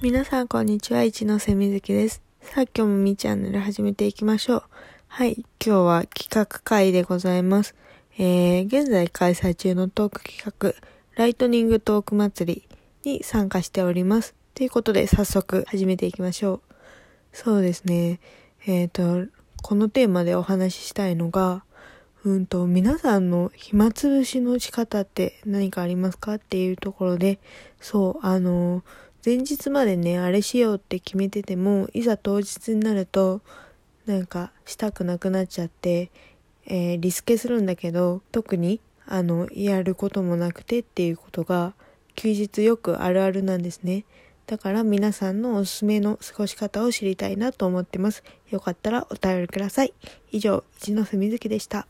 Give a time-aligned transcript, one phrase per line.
[0.00, 2.22] 皆さんこんにちは、一ノ瀬みずきです。
[2.40, 4.62] さあ今日もみチャンネル始めていきましょう。
[5.08, 7.74] はい、今日は企画会でございます。
[8.16, 10.74] えー、現在開催中のトーク企画、
[11.16, 12.64] ライトニングトーク祭
[13.02, 14.36] りに参加しております。
[14.54, 16.74] ということで早速始めていきましょう。
[17.32, 18.20] そうですね。
[18.66, 19.28] えっ、ー、と、
[19.62, 21.64] このテーマでお話ししたいのが、
[22.22, 26.34] うんと、皆さんの暇つぶしの仕方って何かありますか？
[26.34, 27.40] っていうところで、
[27.80, 28.84] そう、あの、
[29.24, 33.40] 前日までね、あれしようって決めてても、いざ当日になると、
[34.06, 36.10] なんかしたくなくなっちゃって、
[36.66, 41.74] えー、リスケするんだけど、特に、あの、やることもなくてっていうことが、
[42.14, 44.04] 休日よくあるあるなんですね。
[44.46, 48.22] だから皆さんのおすすめの過ごし方を知りたいなと思ってます。
[48.50, 49.92] よかったらお便りください。
[50.30, 51.86] 以上、一ノ瀬みずきでした。